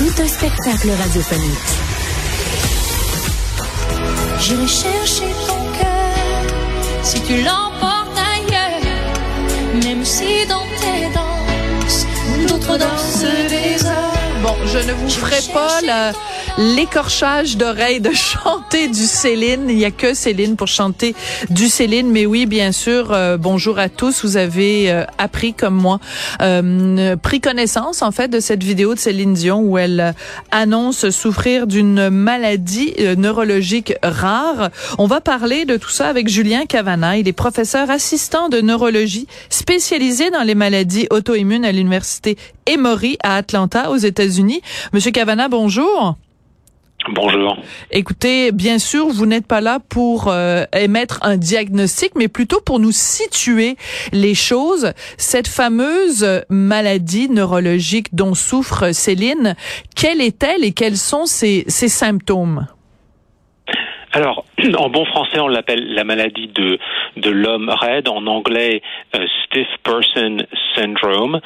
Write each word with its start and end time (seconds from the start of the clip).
Tout 0.00 0.22
un 0.22 0.28
spectacle 0.28 0.90
radiophonique. 1.02 1.70
J'irai 4.40 4.66
chercher 4.66 5.28
ton 5.46 5.60
cœur 5.78 6.42
si 7.02 7.20
tu 7.20 7.42
l'emportes 7.42 8.16
ailleurs, 8.16 9.84
même 9.84 10.02
si 10.04 10.46
dans 10.48 10.64
tes 10.80 11.02
danses, 11.14 12.06
d'autres 12.48 12.78
dansent 12.78 13.26
des 13.50 13.84
heures. 13.86 14.14
Bon, 14.42 14.54
je 14.72 14.78
ne 14.78 14.92
vous 14.94 15.10
ferai 15.10 15.40
pas 15.52 15.80
la- 15.82 16.12
l'écorchage 16.60 17.56
d'oreilles 17.56 18.00
de 18.00 18.12
chanter 18.12 18.88
du 18.88 19.06
Céline. 19.06 19.64
Il 19.70 19.76
n'y 19.76 19.86
a 19.86 19.90
que 19.90 20.12
Céline 20.12 20.56
pour 20.56 20.68
chanter 20.68 21.14
du 21.48 21.68
Céline. 21.68 22.10
Mais 22.10 22.26
oui, 22.26 22.44
bien 22.44 22.70
sûr, 22.70 23.12
euh, 23.12 23.38
bonjour 23.38 23.78
à 23.78 23.88
tous. 23.88 24.24
Vous 24.24 24.36
avez 24.36 24.92
euh, 24.92 25.04
appris, 25.16 25.54
comme 25.54 25.74
moi, 25.74 26.00
euh, 26.42 27.16
pris 27.16 27.40
connaissance, 27.40 28.02
en 28.02 28.10
fait, 28.12 28.28
de 28.28 28.40
cette 28.40 28.62
vidéo 28.62 28.94
de 28.94 28.98
Céline 28.98 29.32
Dion 29.32 29.60
où 29.60 29.78
elle 29.78 30.00
euh, 30.00 30.12
annonce 30.50 31.08
souffrir 31.08 31.66
d'une 31.66 32.10
maladie 32.10 32.94
neurologique 33.16 33.94
rare. 34.02 34.68
On 34.98 35.06
va 35.06 35.22
parler 35.22 35.64
de 35.64 35.78
tout 35.78 35.88
ça 35.88 36.08
avec 36.08 36.28
Julien 36.28 36.66
Cavana. 36.66 37.16
Il 37.16 37.26
est 37.26 37.32
professeur 37.32 37.90
assistant 37.90 38.50
de 38.50 38.60
neurologie 38.60 39.26
spécialisé 39.48 40.30
dans 40.30 40.42
les 40.42 40.54
maladies 40.54 41.06
auto-immunes 41.10 41.64
à 41.64 41.72
l'université 41.72 42.36
Emory 42.66 43.16
à 43.22 43.36
Atlanta, 43.36 43.90
aux 43.90 43.96
États-Unis. 43.96 44.60
Monsieur 44.92 45.10
Cavana, 45.10 45.48
bonjour. 45.48 46.16
Bonjour. 47.08 47.56
Écoutez, 47.90 48.52
bien 48.52 48.78
sûr, 48.78 49.08
vous 49.08 49.24
n'êtes 49.24 49.46
pas 49.46 49.60
là 49.60 49.78
pour 49.88 50.28
euh, 50.28 50.64
émettre 50.74 51.18
un 51.22 51.38
diagnostic, 51.38 52.12
mais 52.14 52.28
plutôt 52.28 52.60
pour 52.60 52.78
nous 52.78 52.92
situer 52.92 53.76
les 54.12 54.34
choses. 54.34 54.92
Cette 55.16 55.48
fameuse 55.48 56.26
maladie 56.50 57.30
neurologique 57.30 58.14
dont 58.14 58.34
souffre 58.34 58.92
Céline, 58.92 59.56
quelle 59.96 60.20
est-elle 60.20 60.62
et 60.62 60.72
quels 60.72 60.98
sont 60.98 61.26
ses, 61.26 61.64
ses 61.68 61.88
symptômes? 61.88 62.66
Alors, 64.12 64.44
en 64.76 64.88
bon 64.90 65.04
français, 65.04 65.40
on 65.40 65.48
l'appelle 65.48 65.94
la 65.94 66.04
maladie 66.04 66.48
de, 66.48 66.78
de 67.16 67.30
l'homme 67.30 67.68
raide. 67.68 68.08
En 68.08 68.26
anglais, 68.26 68.82
euh, 69.14 69.26
stiff 69.44 69.68
person 69.82 70.38
syndrome. 70.74 71.40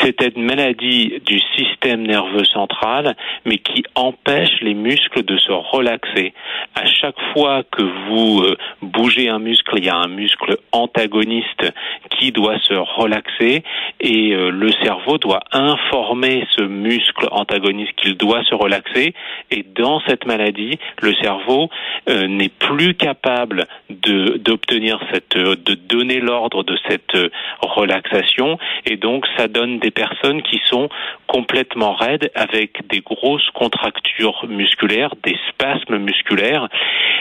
C'est 0.00 0.20
une 0.36 0.44
maladie 0.44 1.20
du 1.24 1.40
système 1.56 2.06
nerveux 2.06 2.44
central, 2.44 3.16
mais 3.44 3.58
qui 3.58 3.84
empêche 3.94 4.60
les 4.60 4.74
muscles 4.74 5.22
de 5.22 5.36
se 5.36 5.52
relaxer. 5.52 6.32
À 6.74 6.86
chaque 6.86 7.20
fois 7.32 7.62
que 7.70 7.82
vous 7.82 8.42
euh, 8.42 8.56
bougez 8.82 9.28
un 9.28 9.38
muscle, 9.38 9.74
il 9.76 9.84
y 9.84 9.88
a 9.88 9.96
un 9.96 10.08
muscle 10.08 10.56
antagoniste 10.72 11.72
qui 12.10 12.32
doit 12.32 12.58
se 12.60 12.74
relaxer 12.74 13.62
et 14.00 14.34
euh, 14.34 14.50
le 14.50 14.72
cerveau 14.84 15.18
doit 15.18 15.40
informer 15.52 16.46
ce 16.56 16.62
muscle 16.62 17.28
antagoniste 17.30 17.94
qu'il 17.96 18.16
doit 18.16 18.44
se 18.44 18.54
relaxer. 18.54 19.14
Et 19.50 19.64
dans 19.74 20.00
cette 20.06 20.26
maladie, 20.26 20.78
le 21.02 21.14
cerveau 21.14 21.68
n'est 22.08 22.48
plus 22.58 22.94
capable 22.94 23.66
de 23.90 24.38
d'obtenir 24.38 25.00
cette 25.12 25.36
euh, 25.36 25.56
de 25.56 25.74
donner 25.74 26.20
l'ordre 26.20 26.62
de 26.62 26.76
cette 26.88 27.14
euh, 27.14 27.28
relaxation 27.60 28.58
et 28.84 28.96
donc 28.96 29.26
ça 29.36 29.48
donne 29.48 29.78
des 29.78 29.90
personnes 29.90 30.42
qui 30.42 30.60
sont 30.66 30.88
complètement 31.26 31.94
raides 31.94 32.30
avec 32.34 32.86
des 32.88 33.00
grosses 33.00 33.50
contractures 33.50 34.46
musculaires, 34.48 35.14
des 35.22 35.36
spasmes 35.48 35.98
musculaires. 35.98 36.68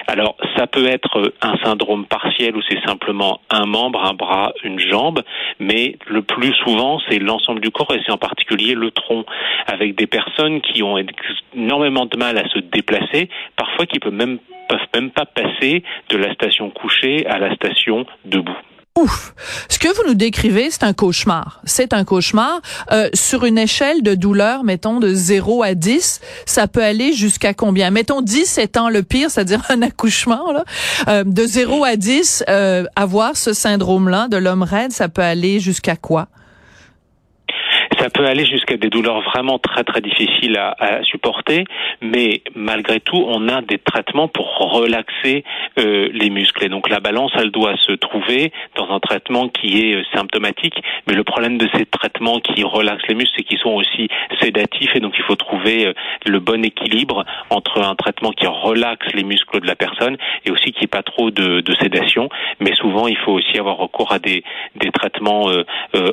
Alors 0.08 0.36
ça 0.56 0.68
peut 0.68 0.88
être 0.88 1.34
un 1.42 1.58
syndrome 1.64 2.06
partiel 2.06 2.56
où 2.56 2.62
c'est 2.70 2.84
simplement 2.86 3.42
un 3.50 3.66
membre, 3.66 4.04
un 4.06 4.14
bras, 4.14 4.54
une 4.64 4.80
jambe, 4.80 5.24
mais 5.60 5.98
le 6.08 6.22
plus 6.22 6.54
souvent 6.64 7.00
c'est 7.10 7.20
l'ensemble 7.20 7.62
du 7.62 7.72
corps 7.72 7.94
et 7.94 8.02
c'est 8.06 8.12
en 8.12 8.18
particulier 8.18 8.74
le 8.74 8.92
tronc 8.92 9.26
avec 9.68 9.96
des 9.96 10.08
personnes 10.08 10.62
qui 10.62 10.84
ont 10.84 10.98
énormément 11.54 12.06
de 12.06 12.18
mal 12.18 12.38
à 12.38 12.48
se 12.50 12.60
déplacer, 12.60 13.30
parfois 13.56 13.86
qui 13.86 14.00
peuvent 14.00 14.14
même 14.14 14.40
peuvent 14.68 14.80
même 14.94 15.12
pas 15.12 15.26
passer 15.26 15.84
de 16.10 16.18
la 16.18 16.34
station 16.34 16.70
couchée 16.72 17.26
à 17.28 17.38
la 17.38 17.54
station 17.56 18.06
debout. 18.26 18.58
Ouf! 18.98 19.34
Ce 19.68 19.78
que 19.78 19.90
vous 19.90 20.08
nous 20.08 20.14
décrivez, 20.14 20.72
c'est 20.72 20.86
un 20.86 20.94
cauchemar. 20.94 21.60
C'est 21.66 21.92
un 21.92 22.06
cauchemar. 22.06 22.62
Euh, 22.94 23.10
sur 23.14 23.44
une 23.44 23.58
échelle 23.58 24.04
de 24.04 24.16
douleur, 24.16 24.64
mettons, 24.64 25.02
de 25.02 25.14
0 25.14 25.64
à 25.64 25.74
10, 25.74 26.22
ça 26.46 26.70
peut 26.70 26.82
aller 26.82 27.12
jusqu'à 27.12 27.54
combien? 27.54 27.92
Mettons 27.92 28.22
10 28.22 28.58
étant 28.58 28.88
le 28.88 29.04
pire, 29.04 29.30
c'est-à-dire 29.30 29.60
un 29.70 29.82
accouchement. 29.82 30.54
Là. 30.54 30.64
Euh, 31.10 31.24
de 31.26 31.46
0 31.46 31.84
à 31.84 31.98
10, 31.98 32.46
euh, 32.48 32.86
avoir 32.96 33.36
ce 33.36 33.52
syndrome-là 33.52 34.30
de 34.30 34.38
l'homme 34.38 34.64
raide, 34.64 34.94
ça 34.94 35.10
peut 35.10 35.22
aller 35.22 35.60
jusqu'à 35.60 35.98
quoi? 35.98 36.30
Ça 38.06 38.12
peut 38.12 38.28
aller 38.28 38.46
jusqu'à 38.46 38.78
des 38.78 38.92
douleurs 38.92 39.22
vraiment 39.22 39.58
très 39.58 39.84
très 39.84 40.00
difficiles 40.00 40.58
à, 40.58 40.76
à, 40.78 41.02
supporter, 41.02 41.64
mais 42.02 42.44
malgré 42.54 43.00
tout, 43.00 43.18
on 43.28 43.50
a 43.50 43.64
des 43.64 43.80
traitements 43.80 44.28
pour 44.28 44.46
relaxer 44.60 45.44
euh, 45.80 46.10
les 46.14 46.30
muscles. 46.30 46.66
Et 46.66 46.70
donc 46.70 46.88
la 46.88 47.00
balance, 47.00 47.32
elle 47.34 47.50
doit 47.50 47.76
se 47.78 47.94
trouver 47.94 48.52
dans 48.76 48.92
un 48.92 49.00
traitement 49.00 49.50
qui 49.50 49.80
est 49.80 49.96
euh, 49.96 50.04
symptomatique. 50.14 50.76
Mais 51.08 51.16
le 51.16 51.24
problème 51.24 51.58
de 51.58 51.68
ces 51.74 51.88
traitements 51.88 52.40
qui 52.42 52.64
relaxent 52.64 53.08
les 53.08 53.16
muscles, 53.16 53.34
c'est 53.38 53.44
qu'ils 53.44 53.58
sont 53.58 53.74
aussi 53.74 54.08
sédatifs, 54.40 54.96
et 54.96 55.00
donc 55.00 55.16
il 55.18 55.24
faut 55.24 55.36
trouver 55.36 55.88
euh, 55.88 55.94
le 56.28 56.40
bon 56.40 56.64
équilibre 56.64 57.26
entre 57.50 57.82
un 57.82 57.96
traitement 57.96 58.34
qui 58.34 58.46
relaxe 58.46 59.08
les 59.16 59.24
muscles 59.24 59.62
de 59.62 59.66
la 59.66 59.76
personne 59.76 60.16
et 60.46 60.52
aussi 60.52 60.74
qui 60.74 60.82
n'y 60.82 60.84
ait 60.84 60.88
pas 60.90 61.02
trop 61.02 61.32
de, 61.32 61.62
de, 61.62 61.74
sédation. 61.82 62.30
Mais 62.60 62.76
souvent, 62.76 63.08
il 63.08 63.18
faut 63.18 63.32
aussi 63.32 63.58
avoir 63.58 63.78
recours 63.78 64.12
à 64.12 64.20
des, 64.20 64.44
des 64.76 64.92
traitements 64.92 65.50
euh, 65.50 65.64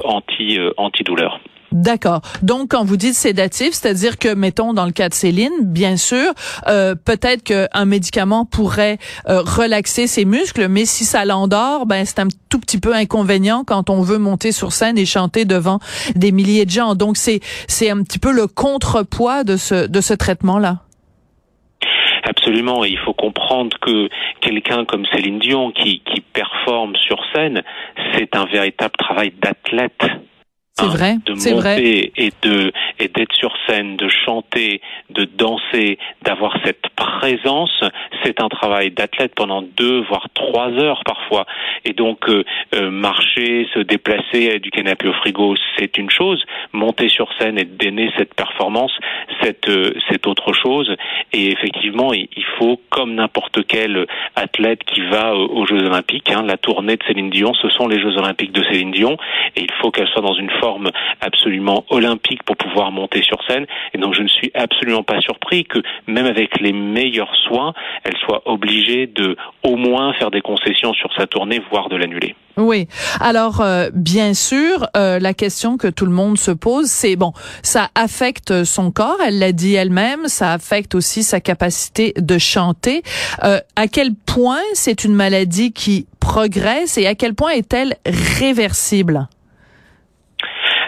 anti 0.04 0.58
antidouleurs. 0.78 1.38
D'accord. 1.72 2.20
Donc, 2.42 2.70
quand 2.70 2.84
vous 2.84 2.96
dites 2.96 3.14
sédatif, 3.14 3.72
c'est-à-dire 3.72 4.18
que, 4.18 4.34
mettons, 4.34 4.74
dans 4.74 4.84
le 4.84 4.92
cas 4.92 5.08
de 5.08 5.14
Céline, 5.14 5.52
bien 5.60 5.96
sûr, 5.96 6.32
euh, 6.68 6.94
peut-être 6.94 7.42
qu'un 7.42 7.84
médicament 7.84 8.44
pourrait 8.44 8.98
euh, 9.28 9.40
relaxer 9.40 10.06
ses 10.06 10.24
muscles, 10.24 10.68
mais 10.68 10.84
si 10.84 11.04
ça 11.04 11.24
l'endort, 11.24 11.86
ben 11.86 12.04
c'est 12.04 12.18
un 12.18 12.28
tout 12.50 12.60
petit 12.60 12.78
peu 12.78 12.94
inconvénient 12.94 13.64
quand 13.64 13.90
on 13.90 14.02
veut 14.02 14.18
monter 14.18 14.52
sur 14.52 14.72
scène 14.72 14.98
et 14.98 15.06
chanter 15.06 15.44
devant 15.44 15.78
des 16.14 16.32
milliers 16.32 16.66
de 16.66 16.70
gens. 16.70 16.94
Donc, 16.94 17.16
c'est 17.16 17.40
c'est 17.68 17.90
un 17.90 18.02
petit 18.02 18.18
peu 18.18 18.32
le 18.32 18.46
contrepoids 18.46 19.44
de 19.44 19.56
ce 19.56 19.86
de 19.86 20.00
ce 20.00 20.14
traitement-là. 20.14 20.82
Absolument, 22.24 22.84
et 22.84 22.88
il 22.88 22.98
faut 22.98 23.14
comprendre 23.14 23.76
que 23.80 24.08
quelqu'un 24.40 24.84
comme 24.84 25.04
Céline 25.06 25.40
Dion 25.40 25.72
qui, 25.72 26.00
qui 26.00 26.20
performe 26.20 26.94
sur 26.96 27.18
scène, 27.34 27.62
c'est 28.14 28.36
un 28.36 28.44
véritable 28.44 28.94
travail 28.96 29.32
d'athlète. 29.42 30.02
C'est 30.74 30.86
vrai, 30.86 31.16
de 31.26 31.54
vrai. 31.54 31.82
et 32.16 32.32
de 32.40 32.72
et 32.98 33.08
d'être 33.08 33.34
sur 33.34 33.52
scène, 33.66 33.96
de 33.96 34.08
chanter, 34.08 34.80
de 35.10 35.24
danser, 35.24 35.98
d'avoir 36.22 36.56
cette 36.64 36.88
présence, 36.96 37.84
c'est 38.24 38.40
un 38.40 38.48
travail 38.48 38.90
d'athlète 38.90 39.34
pendant 39.34 39.60
deux 39.60 40.00
voire 40.02 40.28
trois 40.34 40.70
heures 40.70 41.02
parfois. 41.04 41.44
Et 41.84 41.92
donc 41.92 42.26
euh, 42.28 42.44
euh, 42.74 42.90
marcher, 42.90 43.68
se 43.74 43.80
déplacer 43.80 44.60
du 44.60 44.70
canapé 44.70 45.08
au 45.08 45.12
frigo, 45.12 45.54
c'est 45.76 45.98
une 45.98 46.08
chose. 46.08 46.42
Monter 46.72 47.10
sur 47.10 47.28
scène 47.38 47.58
et 47.58 47.64
donner 47.64 48.10
cette 48.16 48.34
performance, 48.34 48.92
c'est 49.42 49.68
euh, 49.68 49.92
c'est 50.08 50.26
autre 50.26 50.54
chose. 50.54 50.96
Et 51.34 51.52
effectivement, 51.52 52.14
il, 52.14 52.28
il 52.34 52.44
faut 52.58 52.80
comme 52.88 53.14
n'importe 53.14 53.66
quel 53.66 54.06
athlète 54.36 54.84
qui 54.84 55.00
va 55.02 55.34
aux 55.34 55.66
Jeux 55.66 55.84
Olympiques, 55.84 56.30
hein, 56.30 56.42
la 56.46 56.56
tournée 56.56 56.96
de 56.96 57.02
Céline 57.06 57.30
Dion, 57.30 57.52
ce 57.54 57.68
sont 57.68 57.88
les 57.88 58.00
Jeux 58.00 58.16
Olympiques 58.16 58.52
de 58.52 58.62
Céline 58.64 58.92
Dion, 58.92 59.16
et 59.56 59.60
il 59.60 59.72
faut 59.80 59.90
qu'elle 59.90 60.08
soit 60.08 60.22
dans 60.22 60.34
une 60.34 60.50
forme 60.62 60.90
absolument 61.20 61.84
olympique 61.90 62.42
pour 62.44 62.56
pouvoir 62.56 62.92
monter 62.92 63.22
sur 63.22 63.38
scène. 63.48 63.66
Et 63.94 63.98
donc 63.98 64.14
je 64.14 64.22
ne 64.22 64.28
suis 64.28 64.50
absolument 64.54 65.02
pas 65.02 65.20
surpris 65.20 65.64
que 65.64 65.78
même 66.06 66.26
avec 66.26 66.60
les 66.60 66.72
meilleurs 66.72 67.34
soins, 67.46 67.74
elle 68.04 68.16
soit 68.18 68.42
obligée 68.46 69.06
de 69.06 69.36
au 69.62 69.76
moins 69.76 70.12
faire 70.14 70.30
des 70.30 70.40
concessions 70.40 70.92
sur 70.94 71.12
sa 71.14 71.26
tournée, 71.26 71.60
voire 71.70 71.88
de 71.88 71.96
l'annuler. 71.96 72.34
Oui. 72.56 72.86
Alors, 73.20 73.60
euh, 73.60 73.88
bien 73.94 74.34
sûr, 74.34 74.86
euh, 74.96 75.18
la 75.18 75.32
question 75.32 75.78
que 75.78 75.88
tout 75.88 76.04
le 76.04 76.12
monde 76.12 76.38
se 76.38 76.50
pose, 76.50 76.86
c'est 76.86 77.16
bon, 77.16 77.32
ça 77.62 77.88
affecte 77.94 78.64
son 78.64 78.90
corps, 78.90 79.16
elle 79.26 79.38
l'a 79.38 79.52
dit 79.52 79.74
elle-même, 79.74 80.26
ça 80.26 80.52
affecte 80.52 80.94
aussi 80.94 81.22
sa 81.22 81.40
capacité 81.40 82.12
de 82.16 82.38
chanter. 82.38 83.02
Euh, 83.42 83.58
à 83.76 83.88
quel 83.88 84.14
point 84.14 84.60
c'est 84.74 85.04
une 85.04 85.14
maladie 85.14 85.72
qui 85.72 86.06
progresse 86.20 86.98
et 86.98 87.06
à 87.06 87.14
quel 87.14 87.34
point 87.34 87.52
est-elle 87.52 87.94
réversible? 88.38 89.28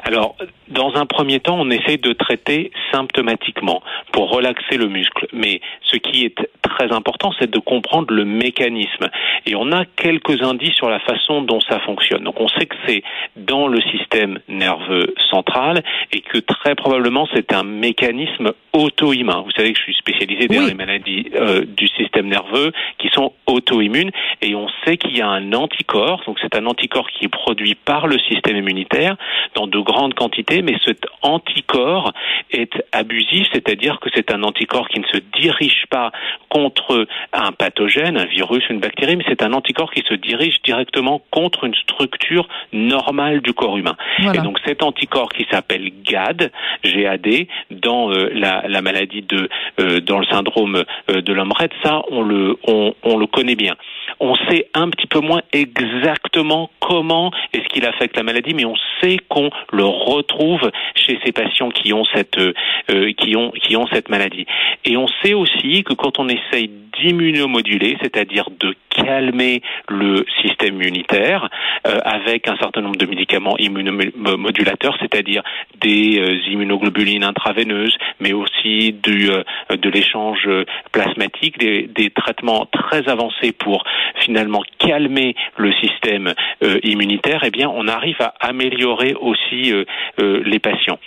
Alors, 0.04 0.36
dans 0.68 0.94
un 0.96 1.06
premier 1.06 1.40
temps, 1.40 1.58
on 1.58 1.70
essaie 1.70 1.96
de 1.96 2.12
traiter 2.12 2.70
symptomatiquement 2.92 3.82
pour 4.12 4.30
relaxer 4.30 4.76
le 4.76 4.88
muscle. 4.88 5.26
Mais 5.32 5.60
ce 5.82 5.96
qui 5.96 6.24
est 6.26 6.34
très 6.62 6.92
important, 6.92 7.32
c'est 7.38 7.50
de 7.50 7.58
comprendre 7.58 8.12
le 8.12 8.24
mécanisme. 8.24 9.08
Et 9.46 9.54
on 9.54 9.72
a 9.72 9.84
quelques 9.84 10.42
indices 10.42 10.74
sur 10.74 10.90
la 10.90 11.00
façon 11.00 11.42
dont 11.42 11.60
ça 11.60 11.80
fonctionne. 11.80 12.24
Donc 12.24 12.40
on 12.40 12.48
sait 12.48 12.66
que 12.66 12.76
c'est 12.86 13.02
dans 13.36 13.68
le 13.68 13.80
système 13.82 14.38
nerveux 14.48 15.14
central 15.30 15.82
et 16.12 16.20
que 16.20 16.38
très 16.38 16.74
probablement 16.74 17.26
c'est 17.34 17.52
un 17.52 17.62
mécanisme 17.62 18.52
auto-immun. 18.72 19.42
Vous 19.44 19.52
savez 19.52 19.72
que 19.72 19.78
je 19.78 19.84
suis 19.84 19.94
spécialisé 19.94 20.48
dans 20.48 20.66
les 20.66 20.74
maladies 20.74 21.30
euh, 21.34 21.64
du 21.64 21.88
système 21.88 22.26
nerveux 22.26 22.72
qui 22.98 23.08
sont 23.08 23.32
auto-immunes 23.46 24.10
et 24.42 24.54
on 24.54 24.68
sait 24.84 24.96
qu'il 24.96 25.16
y 25.16 25.22
a 25.22 25.28
un 25.28 25.52
anticorps. 25.52 26.22
Donc 26.26 26.38
c'est 26.42 26.56
un 26.56 26.66
anticorps 26.66 27.08
qui 27.10 27.26
est 27.26 27.28
produit 27.28 27.74
par 27.74 28.06
le 28.06 28.18
système 28.18 28.56
immunitaire 28.56 29.16
dans 29.54 29.66
de 29.66 29.78
grandes 29.94 30.14
quantités, 30.14 30.62
mais 30.62 30.76
cet 30.84 31.06
anticorps 31.22 32.12
est 32.50 32.72
abusif, 32.92 33.46
c'est-à-dire 33.52 34.00
que 34.00 34.10
c'est 34.14 34.32
un 34.32 34.42
anticorps 34.42 34.88
qui 34.88 35.00
ne 35.00 35.06
se 35.06 35.18
dirige 35.38 35.84
pas 35.88 36.10
contre 36.48 37.06
un 37.32 37.52
pathogène, 37.52 38.16
un 38.18 38.24
virus, 38.24 38.64
une 38.70 38.80
bactérie, 38.80 39.16
mais 39.16 39.24
c'est 39.28 39.42
un 39.42 39.52
anticorps 39.52 39.92
qui 39.92 40.02
se 40.08 40.14
dirige 40.14 40.60
directement 40.62 41.22
contre 41.30 41.64
une 41.64 41.74
structure 41.74 42.48
normale 42.72 43.40
du 43.40 43.52
corps 43.52 43.76
humain. 43.76 43.96
Et 44.18 44.38
donc 44.38 44.58
cet 44.64 44.82
anticorps 44.82 45.28
qui 45.28 45.46
s'appelle 45.50 45.90
GAD, 46.02 46.50
GAD, 46.84 47.46
dans 47.70 48.10
euh, 48.10 48.30
la, 48.34 48.64
la, 48.68 48.82
maladie 48.82 49.22
de, 49.22 49.48
euh, 49.80 50.00
dans 50.00 50.18
le 50.18 50.26
syndrome 50.26 50.84
euh, 51.10 51.20
de 51.20 51.32
l'homme 51.32 51.52
raide, 51.52 51.72
ça 51.82 52.02
on 52.10 52.22
le, 52.22 52.56
on, 52.66 52.94
on 53.04 53.16
le 53.16 53.26
connaît 53.26 53.56
bien. 53.56 53.76
On 54.20 54.34
sait 54.48 54.68
un 54.74 54.90
petit 54.90 55.06
peu 55.06 55.20
moins 55.20 55.42
exactement 55.52 56.70
comment 56.80 57.30
est-ce 57.52 57.66
qu'il 57.68 57.86
affecte 57.86 58.16
la 58.16 58.22
maladie, 58.22 58.54
mais 58.54 58.64
on 58.64 58.76
sait 59.00 59.18
qu'on 59.28 59.50
le 59.72 59.84
retrouve 59.84 60.70
chez 60.94 61.18
ces 61.24 61.32
patients 61.32 61.70
qui 61.70 61.92
ont 61.92 62.04
cette 62.14 62.38
euh, 62.38 63.12
qui 63.12 63.36
ont 63.36 63.50
qui 63.50 63.76
ont 63.76 63.86
cette 63.92 64.08
maladie. 64.08 64.46
Et 64.84 64.96
on 64.96 65.06
sait 65.22 65.34
aussi 65.34 65.84
que 65.84 65.94
quand 65.94 66.18
on 66.18 66.28
essaye 66.28 66.70
d'immunomoduler, 67.00 67.96
c'est-à-dire 68.00 68.48
de 68.58 68.74
calmer 68.90 69.62
le 69.88 70.24
système 70.42 70.76
immunitaire 70.76 71.48
euh, 71.86 71.98
avec 72.04 72.48
un 72.48 72.56
certain 72.56 72.82
nombre 72.82 72.96
de 72.96 73.06
médicaments 73.06 73.56
immunomodulateurs, 73.58 74.96
c'est-à-dire 75.00 75.42
des 75.80 76.20
euh, 76.20 76.38
immunoglobulines 76.50 77.24
intraveineuses, 77.24 77.96
mais 78.20 78.32
aussi 78.32 78.92
du, 78.92 79.28
de 79.70 79.90
l'échange 79.90 80.48
plasmatique, 80.92 81.58
des, 81.58 82.10
traitements 82.14 82.66
très 82.66 83.08
avancés 83.08 83.52
pour 83.52 83.84
finalement 84.20 84.62
calmer 84.78 85.34
le 85.56 85.72
système 85.74 86.34
immunitaire, 86.82 87.42
eh 87.44 87.50
bien, 87.50 87.68
on 87.68 87.88
arrive 87.88 88.20
à 88.20 88.34
améliorer 88.40 89.14
aussi 89.14 89.72
les 90.18 90.58
patients. 90.58 90.98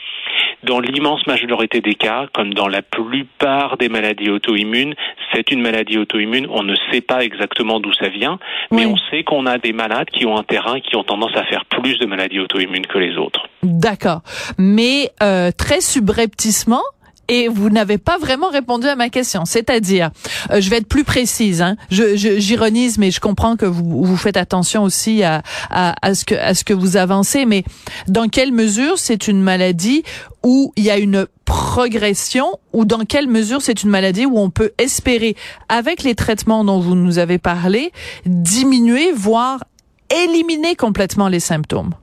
Dans 0.64 0.80
l'immense 0.80 1.26
majorité 1.28 1.82
des 1.82 1.96
cas, 1.96 2.26
comme 2.34 2.54
dans 2.54 2.68
la 2.68 2.82
plupart 2.82 3.78
des 3.78 3.90
maladies 3.90 4.30
auto-immunes, 4.30 4.96
c'est 5.32 5.52
une 5.52 5.62
maladie 5.62 5.98
auto-immune. 5.98 6.48
On 6.50 6.64
ne 6.64 6.76
sait 6.92 7.02
pas 7.02 7.24
exactement 7.24 7.80
d'où 7.80 7.94
ça 7.94 8.10
vient, 8.10 8.40
mais 8.72 8.86
on 8.86 8.98
sait 9.12 9.24
qu'on 9.24 9.46
a 9.46 9.58
des 9.58 9.74
malades 9.74 10.10
qui 10.10 10.26
ont 10.26 10.38
un 10.38 10.44
terrain 10.44 10.80
qui 10.80 10.96
ont 10.96 11.04
tendance 11.04 11.36
à 11.36 11.44
faire 11.46 11.66
plus 11.66 12.00
de 12.00 12.06
maladies 12.06 12.40
auto-immunes 12.40 12.88
que 12.88 12.98
les 12.98 13.18
autres. 13.18 13.48
D'accord. 13.64 14.22
Mais 14.58 15.12
euh, 15.22 15.52
très 15.56 15.82
subrepticement, 15.82 16.82
et 17.28 17.48
vous 17.48 17.70
n'avez 17.70 17.98
pas 17.98 18.18
vraiment 18.18 18.50
répondu 18.50 18.88
à 18.88 18.96
ma 18.96 19.10
question. 19.10 19.46
C'est-à-dire, 19.46 20.12
euh, 20.52 20.62
je 20.62 20.70
vais 20.70 20.78
être 20.78 20.88
plus 20.88 21.04
précise. 21.04 21.62
Hein. 21.62 21.76
Je, 21.92 22.16
j'ironise, 22.16 22.98
mais 22.98 23.12
je 23.12 23.20
comprends 23.20 23.56
que 23.56 23.66
vous, 23.66 24.04
vous 24.04 24.18
faites 24.18 24.38
attention 24.38 24.84
aussi 24.84 25.24
à, 25.24 25.42
à, 25.70 25.96
à, 26.02 26.16
ce 26.16 26.26
que 26.26 26.36
à 26.36 26.54
ce 26.54 26.64
que 26.64 26.74
vous 26.74 26.98
avancez. 26.98 27.46
Mais 27.46 27.64
dans 28.08 28.28
quelle 28.28 28.52
mesure 28.52 28.98
c'est 28.98 29.28
une 29.28 29.42
maladie 29.42 30.04
où 30.44 30.72
il 30.76 30.84
y 30.84 30.90
a 30.90 30.98
une 30.98 31.28
progression 31.46 32.48
ou 32.74 32.86
dans 32.86 33.06
quelle 33.06 33.28
mesure 33.28 33.62
c'est 33.62 33.84
une 33.84 33.90
maladie 33.90 34.26
où 34.26 34.38
on 34.38 34.50
peut 34.50 34.72
espérer, 34.78 35.36
avec 35.70 36.04
les 36.04 36.16
traitements 36.16 36.64
dont 36.64 36.80
vous 36.80 36.96
nous 36.96 37.20
avez 37.20 37.38
parlé, 37.38 37.92
diminuer, 38.26 39.12
voire 39.14 39.64
éliminer 40.10 40.76
complètement 40.76 41.28
les 41.28 41.40
symptômes? 41.40 41.94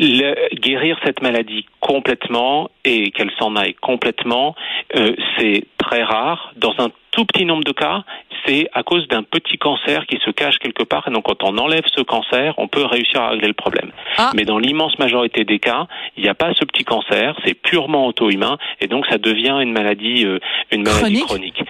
Le, 0.00 0.54
guérir 0.54 0.98
cette 1.04 1.22
maladie 1.22 1.66
complètement 1.80 2.70
et 2.84 3.10
qu'elle 3.10 3.30
s'en 3.38 3.56
aille 3.56 3.74
complètement, 3.74 4.54
euh, 4.96 5.14
c'est 5.36 5.64
très 5.78 6.02
rare. 6.02 6.52
Dans 6.56 6.74
un 6.78 6.90
tout 7.10 7.24
petit 7.24 7.44
nombre 7.44 7.64
de 7.64 7.72
cas, 7.72 8.04
c'est 8.46 8.68
à 8.72 8.82
cause 8.82 9.08
d'un 9.08 9.22
petit 9.22 9.58
cancer 9.58 10.06
qui 10.06 10.18
se 10.24 10.30
cache 10.30 10.58
quelque 10.58 10.82
part. 10.82 11.06
Et 11.08 11.10
donc, 11.10 11.24
quand 11.24 11.42
on 11.42 11.56
enlève 11.58 11.84
ce 11.94 12.02
cancer, 12.02 12.54
on 12.58 12.68
peut 12.68 12.84
réussir 12.84 13.20
à 13.20 13.30
régler 13.30 13.48
le 13.48 13.54
problème. 13.54 13.90
Ah. 14.16 14.32
Mais 14.34 14.44
dans 14.44 14.58
l'immense 14.58 14.98
majorité 14.98 15.44
des 15.44 15.58
cas, 15.58 15.86
il 16.16 16.22
n'y 16.22 16.28
a 16.28 16.34
pas 16.34 16.52
ce 16.54 16.64
petit 16.64 16.84
cancer. 16.84 17.34
C'est 17.44 17.54
purement 17.54 18.06
auto-immun. 18.06 18.58
Et 18.80 18.86
donc, 18.86 19.06
ça 19.06 19.18
devient 19.18 19.58
une 19.60 19.72
maladie, 19.72 20.24
euh, 20.24 20.38
une 20.70 20.82
maladie 20.82 21.20
chronique. 21.22 21.62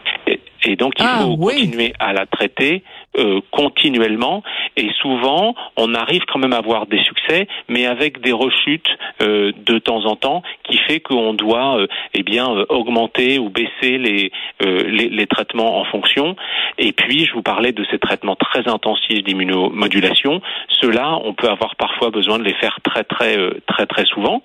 Et, 0.65 0.77
donc, 0.77 0.95
il 0.99 1.07
ah, 1.07 1.21
faut 1.23 1.37
continuer 1.37 1.95
à 1.99 2.13
la 2.13 2.27
traiter 2.27 2.83
euh, 3.17 3.41
continuellement. 3.51 4.43
Et 4.77 4.91
souvent 5.01 5.55
on 5.77 5.95
arrive 5.95 6.23
quand 6.31 6.39
même 6.39 6.53
à 6.53 6.59
avoir 6.59 6.87
des 6.87 7.03
succès 7.03 7.49
mais 7.67 7.87
avec 7.87 8.21
des 8.21 8.33
rechutes 8.33 8.87
euh, 9.23 9.51
de 9.67 9.79
temps 9.79 10.05
en 10.05 10.15
temps 10.15 10.43
qui 10.65 10.77
fait 10.87 11.01
qu'on 11.01 11.33
doit 11.33 11.79
euh, 11.79 11.87
eh 12.13 12.23
bien 12.23 12.47
augmenter 12.69 13.39
ou 13.39 13.49
baisser 13.49 13.97
les, 13.99 14.31
les, 14.61 15.09
les 15.09 15.27
traitements 15.27 15.81
en 15.81 15.85
fonction. 15.87 16.37
Et 16.77 16.93
puis 16.93 17.25
je 17.25 17.33
vous 17.33 17.43
parlais 17.43 17.73
de 17.73 17.85
ces 17.91 17.99
traitements 17.99 18.37
très 18.37 18.69
intensifs 18.69 19.25
d'immunomodulation. 19.25 20.43
Ceux-là 20.81 21.19
on 21.25 21.33
peut 21.33 21.49
avoir 21.49 21.77
parfois 21.77 22.11
besoin 22.11 22.39
de 22.39 22.45
les 22.45 22.55
faire 22.55 22.79
très 22.85 23.05
très 23.05 23.37
très 23.67 23.87
très 23.87 24.05
souvent. 24.05 24.43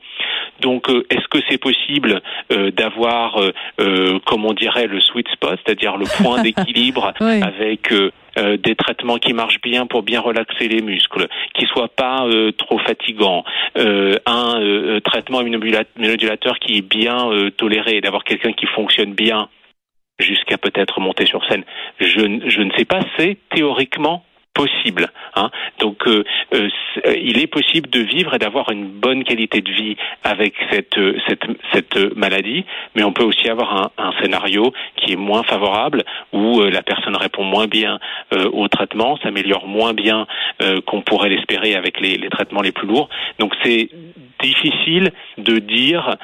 Donc 0.61 0.89
est-ce 1.09 1.27
que 1.27 1.39
c'est 1.49 1.59
possible 1.59 2.21
d'avoir 2.49 3.39
comme 4.25 4.45
on 4.45 4.53
dirait 4.53 4.87
le 4.87 5.01
sweet 5.01 5.27
spot 5.27 5.59
c'est-à-dire 5.63 5.97
le 5.97 6.05
point 6.23 6.41
d'équilibre 6.43 7.13
avec 7.19 7.91
euh, 8.37 8.57
des 8.57 8.75
traitements 8.75 9.17
qui 9.17 9.33
marchent 9.33 9.61
bien 9.61 9.85
pour 9.85 10.03
bien 10.03 10.19
relaxer 10.19 10.67
les 10.67 10.81
muscles, 10.81 11.27
qui 11.53 11.65
soient 11.65 11.93
pas 11.95 12.25
euh, 12.25 12.51
trop 12.51 12.79
fatigants, 12.79 13.43
euh, 13.77 14.17
un 14.25 14.99
traitement 15.03 15.41
immunomodulateur 15.41 16.59
qui 16.59 16.77
est 16.77 16.81
bien 16.81 17.29
toléré, 17.57 18.01
d'avoir 18.01 18.23
quelqu'un 18.23 18.53
qui 18.53 18.65
fonctionne 18.67 19.13
bien 19.13 19.49
jusqu'à 20.19 20.57
peut-être 20.57 20.99
monter 20.99 21.25
sur 21.25 21.45
scène. 21.45 21.63
Je 21.99 22.21
ne 22.25 22.71
sais 22.77 22.85
pas, 22.85 22.99
c'est 23.17 23.37
théoriquement 23.49 24.23
possible. 24.53 25.09
Hein. 25.35 25.49
Donc, 25.79 26.07
euh, 26.07 26.23
euh, 26.53 26.69
euh, 27.07 27.15
il 27.17 27.39
est 27.39 27.47
possible 27.47 27.89
de 27.89 27.99
vivre 27.99 28.33
et 28.35 28.39
d'avoir 28.39 28.71
une 28.71 28.87
bonne 28.87 29.23
qualité 29.23 29.61
de 29.61 29.71
vie 29.71 29.95
avec 30.23 30.53
cette, 30.71 30.99
cette, 31.27 31.43
cette 31.73 32.15
maladie, 32.15 32.65
mais 32.95 33.03
on 33.03 33.13
peut 33.13 33.23
aussi 33.23 33.49
avoir 33.49 33.75
un, 33.75 33.91
un 33.97 34.13
scénario 34.21 34.71
qui 34.95 35.13
est 35.13 35.17
moins 35.17 35.43
favorable, 35.43 36.03
où 36.31 36.61
la 36.61 36.81
personne 36.81 37.15
répond 37.15 37.43
moins 37.43 37.67
bien 37.67 37.99
au 38.31 38.67
traitement, 38.67 39.17
s'améliore 39.17 39.67
moins 39.67 39.93
bien 39.93 40.27
qu'on 40.85 41.01
pourrait 41.01 41.29
l'espérer 41.29 41.75
avec 41.75 41.99
les, 41.99 42.17
les, 42.17 42.29
traitements 42.29 42.61
les 42.61 42.71
plus 42.71 42.87
lourds. 42.87 43.09
Donc, 43.39 43.53
c'est 43.63 43.89
difficile 44.43 45.11
de 45.37 45.59
dire 45.59 46.17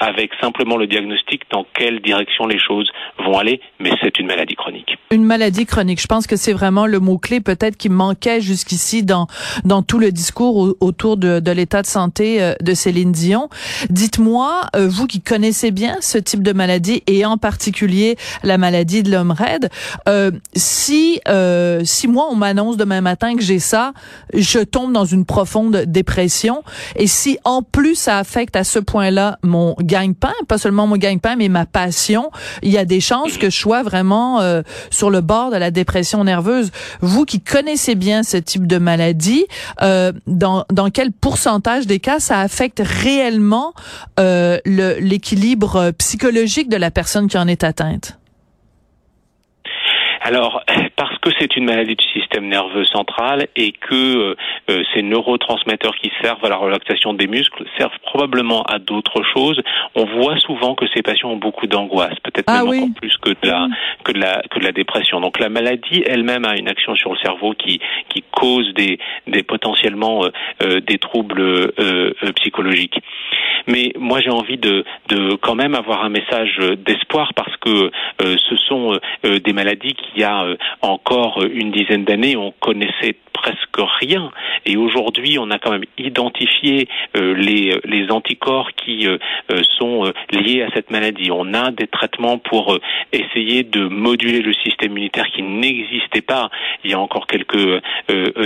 avec 0.00 0.30
simplement 0.40 0.76
le 0.76 0.86
diagnostic 0.86 1.42
dans 1.50 1.64
quelle 1.74 2.00
direction 2.00 2.46
les 2.46 2.58
choses 2.58 2.90
vont 3.24 3.38
aller, 3.38 3.60
mais 3.78 3.92
c'est 4.02 4.18
une 4.18 4.26
maladie 4.26 4.54
chronique. 4.54 4.96
Une 5.10 5.24
maladie 5.24 5.66
chronique, 5.66 6.00
je 6.00 6.06
pense 6.06 6.26
que 6.26 6.36
c'est 6.36 6.52
vraiment 6.52 6.86
le 6.86 6.98
mot-clé 6.98 7.40
peut-être 7.40 7.76
qui 7.76 7.88
manquait 7.88 8.40
jusqu'ici 8.40 9.02
dans 9.02 9.26
dans 9.64 9.82
tout 9.82 9.98
le 9.98 10.10
discours 10.10 10.74
autour 10.80 11.16
de, 11.16 11.40
de 11.40 11.52
l'état 11.52 11.82
de 11.82 11.86
santé 11.86 12.42
euh, 12.42 12.54
de 12.60 12.74
Céline 12.74 13.12
Dion. 13.12 13.48
Dites-moi, 13.90 14.62
euh, 14.76 14.88
vous 14.88 15.06
qui 15.06 15.20
connaissez 15.20 15.70
bien 15.70 15.96
ce 16.00 16.18
type 16.18 16.42
de 16.42 16.52
maladie 16.52 17.02
et 17.06 17.24
en 17.24 17.36
particulier 17.36 18.16
la 18.42 18.58
maladie 18.58 19.02
de 19.02 19.10
l'homme 19.10 19.30
raide, 19.30 19.68
euh, 20.08 20.30
si 20.54 21.20
euh, 21.28 21.82
si 21.84 22.08
moi 22.08 22.28
on 22.30 22.36
m'annonce 22.36 22.76
demain 22.76 23.00
matin 23.00 23.36
que 23.36 23.42
j'ai 23.42 23.58
ça, 23.58 23.92
je 24.32 24.60
tombe 24.60 24.92
dans 24.92 25.04
une 25.04 25.24
profonde 25.24 25.84
dépression 25.86 26.62
et 26.96 27.06
si 27.06 27.38
en 27.44 27.62
plus 27.62 27.94
ça 27.94 28.18
affecte 28.18 28.56
à 28.56 28.64
ce 28.64 28.78
point-là 28.78 29.38
mon 29.42 29.74
gagne-pain, 29.80 30.32
pas 30.48 30.58
seulement 30.58 30.86
mon 30.86 30.96
gagne-pain, 30.96 31.36
mais 31.36 31.48
ma 31.48 31.66
passion, 31.66 32.30
il 32.62 32.70
y 32.70 32.78
a 32.78 32.84
des 32.84 33.00
chances 33.00 33.38
que 33.38 33.50
je 33.50 33.56
sois 33.58 33.82
vraiment 33.82 34.40
euh, 34.40 34.62
sur 34.90 35.10
le 35.10 35.20
bord 35.20 35.50
de 35.50 35.56
la 35.56 35.70
dépression 35.70 36.24
nerveuse. 36.24 36.70
Vous 37.00 37.24
qui 37.24 37.40
connaissez 37.40 37.94
bien 37.94 38.22
ce 38.22 38.36
type 38.36 38.66
de 38.66 38.78
maladie, 38.78 39.46
euh, 39.82 40.12
dans, 40.26 40.64
dans 40.70 40.90
quel 40.90 41.12
pourcentage 41.12 41.86
des 41.86 42.00
cas 42.00 42.20
ça 42.20 42.40
affecte 42.40 42.82
réellement 42.84 43.72
euh, 44.18 44.58
l'équilibre 44.64 45.92
psychologique 45.98 46.68
de 46.68 46.76
la 46.76 46.90
personne 46.90 47.28
qui 47.28 47.38
en 47.38 47.48
est 47.48 47.64
atteinte? 47.64 48.18
Alors, 50.24 50.62
que 51.22 51.30
c'est 51.38 51.56
une 51.56 51.64
maladie 51.64 51.94
du 51.94 52.04
système 52.12 52.48
nerveux 52.48 52.84
central 52.84 53.46
et 53.56 53.72
que 53.72 53.94
euh, 53.94 54.36
euh, 54.68 54.82
ces 54.92 55.02
neurotransmetteurs 55.02 55.94
qui 55.96 56.10
servent 56.20 56.44
à 56.44 56.48
la 56.48 56.56
relaxation 56.56 57.14
des 57.14 57.28
muscles 57.28 57.64
servent 57.78 57.98
probablement 58.02 58.62
à 58.64 58.78
d'autres 58.78 59.22
choses, 59.32 59.60
on 59.94 60.04
voit 60.04 60.38
souvent 60.38 60.74
que 60.74 60.84
ces 60.94 61.02
patients 61.02 61.30
ont 61.30 61.36
beaucoup 61.36 61.68
d'angoisse, 61.68 62.18
peut-être 62.24 62.46
ah 62.48 62.64
même 62.64 62.82
encore 62.82 62.94
plus 62.96 63.16
que 63.18 63.30
de 63.30 63.48
la 63.48 63.68
que 64.04 64.12
de 64.12 64.18
la 64.18 64.42
que 64.50 64.58
de 64.58 64.64
la 64.64 64.72
dépression. 64.72 65.20
Donc 65.20 65.38
la 65.38 65.48
maladie 65.48 66.02
elle-même 66.04 66.44
a 66.44 66.56
une 66.56 66.68
action 66.68 66.96
sur 66.96 67.12
le 67.12 67.18
cerveau 67.18 67.54
qui 67.54 67.80
qui 68.08 68.24
cause 68.32 68.74
des 68.74 68.98
des 69.28 69.44
potentiellement 69.44 70.24
euh, 70.62 70.80
des 70.80 70.98
troubles 70.98 71.72
psychologiques. 72.36 72.98
Mais 73.66 73.92
moi 73.98 74.20
j'ai 74.20 74.30
envie 74.30 74.58
de 74.58 74.84
quand 75.42 75.54
même 75.54 75.74
avoir 75.74 76.04
un 76.04 76.08
message 76.08 76.58
d'espoir 76.86 77.32
parce 77.34 77.56
que 77.58 77.90
ce 78.20 78.56
sont 78.68 78.98
des 79.22 79.52
maladies 79.52 79.94
qui 79.94 80.12
il 80.14 80.20
y 80.20 80.24
a 80.24 80.44
euh, 80.44 80.56
encore 80.80 81.42
une 81.42 81.70
dizaine 81.70 82.04
d'années, 82.04 82.36
on 82.36 82.52
connaissait 82.52 83.16
presque 83.32 83.71
rien. 83.78 84.30
Et 84.66 84.76
aujourd'hui, 84.76 85.38
on 85.38 85.50
a 85.50 85.58
quand 85.58 85.70
même 85.70 85.84
identifié 85.98 86.88
euh, 87.16 87.34
les, 87.34 87.78
les 87.84 88.10
anticorps 88.10 88.70
qui 88.72 89.06
euh, 89.06 89.18
sont 89.78 90.12
liés 90.30 90.62
à 90.62 90.68
cette 90.74 90.90
maladie. 90.90 91.30
On 91.30 91.54
a 91.54 91.70
des 91.70 91.86
traitements 91.86 92.38
pour 92.38 92.78
essayer 93.12 93.62
de 93.62 93.86
moduler 93.86 94.42
le 94.42 94.52
système 94.54 94.92
immunitaire 94.92 95.26
qui 95.34 95.42
n'existait 95.42 96.20
pas 96.20 96.50
il 96.84 96.90
y 96.90 96.94
a 96.94 96.98
encore 96.98 97.26
quelques 97.26 97.82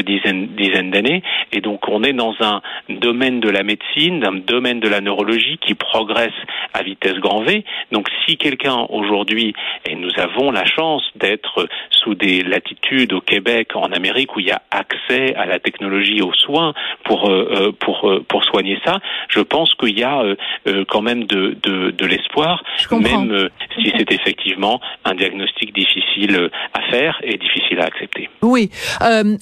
dizaines, 0.04 0.48
dizaines 0.48 0.90
d'années. 0.90 1.22
Et 1.52 1.60
donc, 1.60 1.88
on 1.88 2.02
est 2.02 2.12
dans 2.12 2.34
un 2.40 2.60
domaine 2.88 3.40
de 3.40 3.48
la 3.48 3.62
médecine, 3.62 4.24
un 4.24 4.32
domaine 4.32 4.80
de 4.80 4.88
la 4.88 5.00
neurologie 5.00 5.58
qui 5.58 5.74
progresse 5.74 6.34
à 6.74 6.82
vitesse 6.82 7.16
grand 7.18 7.42
V. 7.42 7.64
Donc, 7.92 8.08
si 8.24 8.36
quelqu'un 8.36 8.86
aujourd'hui, 8.90 9.54
et 9.84 9.94
nous 9.94 10.10
avons 10.18 10.50
la 10.50 10.64
chance 10.64 11.02
d'être 11.16 11.68
sous 11.90 12.14
des 12.14 12.42
latitudes 12.42 13.12
au 13.12 13.20
Québec, 13.20 13.70
en 13.74 13.92
Amérique, 13.92 14.36
où 14.36 14.40
il 14.40 14.46
y 14.46 14.50
a 14.50 14.62
accès 14.70 15.15
à 15.36 15.46
la 15.46 15.58
technologie, 15.58 16.22
aux 16.22 16.34
soins 16.34 16.74
pour 17.04 17.28
euh, 17.28 17.48
euh, 17.50 17.72
pour 17.78 18.08
euh, 18.08 18.24
pour 18.28 18.44
soigner 18.44 18.78
ça, 18.84 18.98
je 19.28 19.40
pense 19.40 19.74
qu'il 19.74 19.98
y 19.98 20.02
a 20.02 20.22
quand 20.88 21.02
même 21.02 21.24
de 21.24 21.56
de, 21.62 21.90
de 21.90 22.06
l'espoir, 22.06 22.62
même 22.90 23.48
si 23.76 23.92
c'est 23.96 24.12
effectivement 24.12 24.80
un 25.04 25.14
diagnostic 25.14 25.74
difficile 25.74 26.50
à 26.74 26.82
faire 26.90 27.18
et 27.22 27.36
difficile 27.36 27.80
à 27.80 27.84
accepter. 27.84 28.28
Oui, 28.42 28.70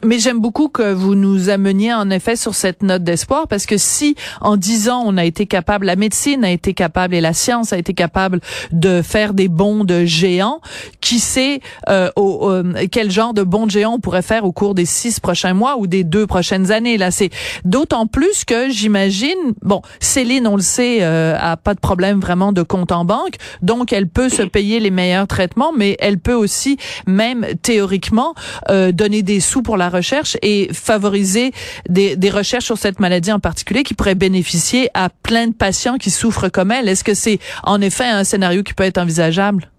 mais 0.04 0.18
j'aime 0.18 0.40
beaucoup 0.40 0.68
que 0.68 0.92
vous 0.92 1.14
nous 1.14 1.50
ameniez 1.50 1.92
en 1.92 2.10
effet 2.10 2.36
sur 2.36 2.54
cette 2.54 2.82
note 2.82 3.04
d'espoir 3.04 3.46
parce 3.48 3.66
que 3.66 3.76
si 3.76 4.16
en 4.40 4.56
dix 4.56 4.88
ans 4.88 5.02
on 5.04 5.16
a 5.16 5.24
été 5.24 5.46
capable, 5.46 5.86
la 5.86 5.96
médecine 5.96 6.44
a 6.44 6.50
été 6.50 6.74
capable 6.74 7.14
et 7.14 7.20
la 7.20 7.32
science 7.32 7.72
a 7.72 7.78
été 7.78 7.94
capable 7.94 8.40
de 8.72 9.02
faire 9.02 9.34
des 9.34 9.48
bonds 9.48 9.84
de 9.84 10.04
géants, 10.04 10.60
qui 11.00 11.18
sait 11.18 11.60
euh, 11.88 12.10
au, 12.16 12.52
quel 12.90 13.10
genre 13.10 13.34
de 13.34 13.42
bond 13.42 13.66
de 13.66 13.70
géant 13.70 13.94
on 13.94 14.00
pourrait 14.00 14.22
faire 14.22 14.44
au 14.44 14.52
cours 14.52 14.74
des 14.74 14.86
six 14.86 15.20
prochains 15.20 15.54
mois? 15.54 15.63
Ou 15.78 15.86
des 15.86 16.04
deux 16.04 16.26
prochaines 16.26 16.70
années. 16.70 16.96
Là, 16.98 17.10
c'est 17.10 17.30
d'autant 17.64 18.06
plus 18.06 18.44
que 18.44 18.70
j'imagine, 18.70 19.54
bon, 19.62 19.82
Céline, 20.00 20.46
on 20.46 20.56
le 20.56 20.62
sait, 20.62 20.98
euh, 21.02 21.36
a 21.38 21.56
pas 21.56 21.74
de 21.74 21.80
problème 21.80 22.20
vraiment 22.20 22.52
de 22.52 22.62
compte 22.62 22.92
en 22.92 23.04
banque, 23.04 23.36
donc 23.62 23.92
elle 23.92 24.08
peut 24.08 24.28
se 24.28 24.42
payer 24.42 24.80
les 24.80 24.90
meilleurs 24.90 25.26
traitements, 25.26 25.72
mais 25.76 25.96
elle 26.00 26.18
peut 26.18 26.34
aussi, 26.34 26.76
même 27.06 27.46
théoriquement, 27.62 28.34
euh, 28.70 28.92
donner 28.92 29.22
des 29.22 29.40
sous 29.40 29.62
pour 29.62 29.76
la 29.76 29.88
recherche 29.88 30.36
et 30.42 30.68
favoriser 30.72 31.52
des, 31.88 32.16
des 32.16 32.30
recherches 32.30 32.66
sur 32.66 32.78
cette 32.78 33.00
maladie 33.00 33.32
en 33.32 33.40
particulier 33.40 33.82
qui 33.82 33.94
pourrait 33.94 34.14
bénéficier 34.14 34.90
à 34.94 35.08
plein 35.08 35.48
de 35.48 35.54
patients 35.54 35.96
qui 35.96 36.10
souffrent 36.10 36.48
comme 36.48 36.70
elle. 36.70 36.88
Est-ce 36.88 37.04
que 37.04 37.14
c'est 37.14 37.38
en 37.62 37.80
effet 37.80 38.04
un 38.04 38.24
scénario 38.24 38.62
qui 38.62 38.74
peut 38.74 38.84
être 38.84 38.98
envisageable? 38.98 39.70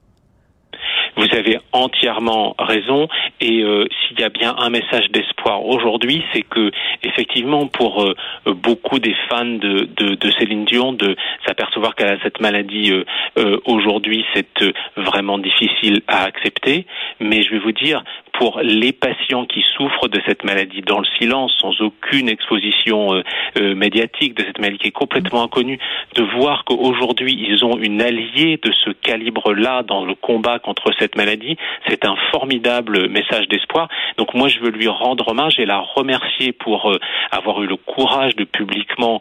Vous 1.15 1.27
avez 1.35 1.57
entièrement 1.71 2.55
raison. 2.59 3.07
Et 3.41 3.61
euh, 3.63 3.85
s'il 4.07 4.19
y 4.19 4.23
a 4.23 4.29
bien 4.29 4.55
un 4.57 4.69
message 4.69 5.09
d'espoir 5.11 5.65
aujourd'hui, 5.65 6.23
c'est 6.33 6.41
que 6.41 6.71
effectivement, 7.03 7.67
pour 7.67 8.03
euh, 8.03 8.15
beaucoup 8.45 8.99
des 8.99 9.15
fans 9.29 9.45
de, 9.45 9.87
de, 9.95 10.15
de, 10.15 10.31
Céline 10.39 10.65
Dion, 10.65 10.93
de 10.93 11.15
s'apercevoir 11.45 11.95
qu'elle 11.95 12.09
a 12.09 12.21
cette 12.23 12.39
maladie 12.39 12.91
euh, 13.37 13.59
aujourd'hui, 13.65 14.25
c'est 14.33 14.63
vraiment 14.97 15.37
difficile 15.37 16.01
à 16.07 16.23
accepter. 16.23 16.85
Mais 17.19 17.43
je 17.43 17.51
vais 17.51 17.59
vous 17.59 17.71
dire, 17.71 18.03
pour 18.37 18.59
les 18.61 18.91
patients 18.91 19.45
qui 19.45 19.63
souffrent 19.75 20.07
de 20.07 20.21
cette 20.27 20.43
maladie 20.43 20.81
dans 20.81 20.99
le 20.99 21.05
silence, 21.19 21.53
sans 21.59 21.79
aucune 21.81 22.29
exposition 22.29 23.13
euh, 23.13 23.23
euh, 23.57 23.75
médiatique 23.75 24.35
de 24.35 24.43
cette 24.43 24.59
maladie 24.59 24.77
qui 24.77 24.87
est 24.87 24.91
complètement 24.91 25.43
inconnue, 25.43 25.79
de 26.15 26.23
voir 26.37 26.65
qu'aujourd'hui 26.65 27.33
ils 27.47 27.63
ont 27.63 27.77
une 27.77 28.01
alliée 28.01 28.59
de 28.61 28.71
ce 28.83 28.89
calibre-là 28.91 29.83
dans 29.83 30.05
le 30.05 30.15
combat 30.15 30.59
contre 30.59 30.91
cette 30.99 31.04
maladie, 31.15 31.57
c'est 31.87 32.05
un 32.05 32.15
formidable 32.31 33.09
message 33.09 33.47
d'espoir. 33.47 33.87
Donc 34.17 34.33
moi 34.33 34.47
je 34.47 34.59
veux 34.59 34.71
lui 34.71 34.87
rendre 34.87 35.27
hommage 35.27 35.59
et 35.59 35.65
la 35.65 35.79
remercier 35.79 36.51
pour 36.51 36.91
euh, 36.91 36.99
avoir 37.31 37.61
eu 37.61 37.67
le 37.67 37.75
courage 37.75 38.35
de 38.35 38.43
publiquement 38.43 39.19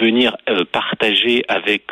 venir 0.00 0.36
partager 0.72 1.44
avec 1.48 1.84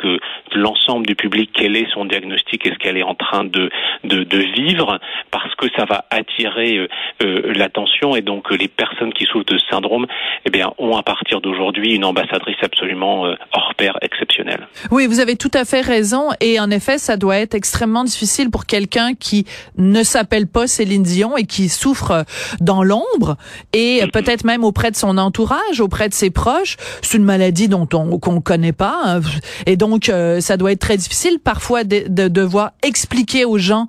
l'ensemble 0.53 1.05
du 1.05 1.15
public 1.15 1.49
quel 1.53 1.75
est 1.75 1.87
son 1.93 2.05
diagnostic 2.05 2.65
et 2.65 2.71
ce 2.71 2.77
qu'elle 2.77 2.97
est 2.97 3.03
en 3.03 3.15
train 3.15 3.43
de, 3.43 3.69
de, 4.03 4.23
de 4.23 4.37
vivre, 4.37 4.99
parce 5.31 5.53
que 5.55 5.67
ça 5.75 5.85
va 5.85 6.05
attirer 6.09 6.77
euh, 6.77 6.87
euh, 7.23 7.53
l'attention 7.53 8.15
et 8.15 8.21
donc 8.21 8.51
les 8.51 8.67
personnes 8.67 9.13
qui 9.13 9.25
souffrent 9.25 9.45
de 9.45 9.57
ce 9.57 9.65
syndrome 9.69 10.05
eh 10.45 10.49
bien, 10.49 10.71
ont 10.77 10.95
à 10.97 11.03
partir 11.03 11.41
d'aujourd'hui 11.41 11.95
une 11.95 12.05
ambassadrice 12.05 12.57
absolument 12.61 13.25
euh, 13.25 13.35
hors 13.53 13.73
pair 13.75 13.97
exceptionnelle. 14.01 14.67
Oui, 14.91 15.07
vous 15.07 15.19
avez 15.19 15.35
tout 15.35 15.51
à 15.53 15.65
fait 15.65 15.81
raison 15.81 16.29
et 16.41 16.59
en 16.59 16.69
effet, 16.69 16.97
ça 16.97 17.17
doit 17.17 17.37
être 17.37 17.55
extrêmement 17.55 18.03
difficile 18.03 18.49
pour 18.51 18.65
quelqu'un 18.65 19.13
qui 19.13 19.32
ne 19.77 20.03
s'appelle 20.03 20.47
pas 20.47 20.67
Céline 20.67 21.03
Dion 21.03 21.37
et 21.37 21.45
qui 21.45 21.69
souffre 21.69 22.25
dans 22.59 22.83
l'ombre 22.83 23.37
et 23.73 24.01
peut-être 24.13 24.43
même 24.43 24.63
auprès 24.63 24.91
de 24.91 24.95
son 24.95 25.17
entourage, 25.17 25.79
auprès 25.79 26.09
de 26.09 26.13
ses 26.13 26.29
proches. 26.29 26.77
C'est 27.01 27.17
une 27.17 27.23
maladie 27.23 27.67
dont 27.67 27.87
on 27.93 28.19
qu'on 28.19 28.41
connaît 28.41 28.73
pas 28.73 28.99
hein. 29.05 29.21
et 29.65 29.75
donc 29.77 30.11
ça 30.39 30.57
doit 30.57 30.71
être 30.71 30.79
très 30.79 30.97
difficile 30.97 31.39
parfois 31.43 31.83
de, 31.83 32.03
de 32.07 32.27
devoir 32.27 32.71
expliquer 32.83 33.45
aux 33.45 33.57
gens 33.57 33.87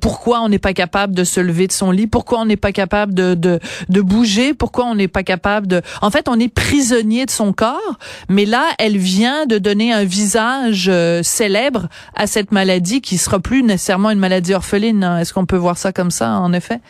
pourquoi 0.00 0.40
on 0.40 0.48
n'est 0.48 0.58
pas 0.58 0.72
capable 0.72 1.14
de 1.14 1.24
se 1.24 1.40
lever 1.40 1.66
de 1.66 1.72
son 1.72 1.90
lit 1.90 2.06
pourquoi 2.06 2.40
on 2.40 2.44
n'est 2.44 2.56
pas 2.56 2.72
capable 2.72 3.14
de, 3.14 3.34
de, 3.34 3.60
de 3.88 4.00
bouger, 4.00 4.54
pourquoi 4.54 4.86
on 4.86 4.94
n'est 4.94 5.08
pas 5.08 5.22
capable 5.22 5.66
de... 5.66 5.82
En 6.02 6.10
fait, 6.10 6.28
on 6.28 6.38
est 6.38 6.48
prisonnier 6.48 7.26
de 7.26 7.30
son 7.30 7.52
corps, 7.52 7.98
mais 8.28 8.44
là, 8.44 8.64
elle 8.78 8.96
vient 8.96 9.46
de 9.46 9.58
donner 9.58 9.92
un 9.92 10.04
visage 10.04 10.86
euh, 10.88 11.22
célèbre 11.22 11.88
à 12.14 12.26
cette 12.26 12.52
maladie 12.52 13.00
qui 13.00 13.18
sera 13.18 13.40
plus 13.40 13.62
nécessairement 13.62 14.10
une 14.10 14.18
maladie 14.18 14.54
orpheline. 14.54 14.75
Hein. 15.02 15.18
Est-ce 15.18 15.32
qu'on 15.32 15.46
peut 15.46 15.56
voir 15.56 15.78
ça 15.78 15.92
comme 15.92 16.10
ça, 16.10 16.30
en 16.32 16.52
effet? 16.52 16.80